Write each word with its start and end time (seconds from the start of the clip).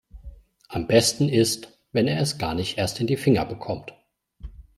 Am 0.67 0.87
besten 0.87 1.29
ist, 1.29 1.77
wenn 1.91 2.07
er 2.07 2.19
es 2.19 2.39
gar 2.39 2.55
nicht 2.55 2.79
erst 2.79 2.99
in 2.99 3.05
die 3.05 3.17
Finger 3.17 3.45
bekommt. 3.45 3.93